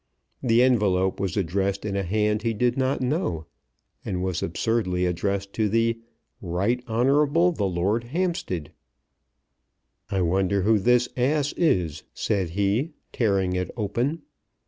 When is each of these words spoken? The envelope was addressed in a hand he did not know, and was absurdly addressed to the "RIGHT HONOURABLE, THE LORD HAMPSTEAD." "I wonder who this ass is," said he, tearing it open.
The 0.41 0.63
envelope 0.63 1.19
was 1.19 1.37
addressed 1.37 1.85
in 1.85 1.95
a 1.95 2.01
hand 2.01 2.41
he 2.41 2.55
did 2.55 2.75
not 2.75 3.01
know, 3.01 3.45
and 4.03 4.23
was 4.23 4.41
absurdly 4.41 5.05
addressed 5.05 5.53
to 5.53 5.69
the 5.69 5.99
"RIGHT 6.41 6.81
HONOURABLE, 6.87 7.51
THE 7.51 7.67
LORD 7.67 8.05
HAMPSTEAD." 8.05 8.71
"I 10.09 10.21
wonder 10.23 10.63
who 10.63 10.79
this 10.79 11.07
ass 11.15 11.53
is," 11.55 12.01
said 12.15 12.49
he, 12.57 12.93
tearing 13.13 13.53
it 13.53 13.69
open. 13.77 14.23